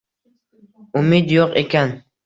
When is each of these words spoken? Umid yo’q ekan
Umid 1.03 1.27
yo’q 1.37 1.51
ekan 1.65 1.89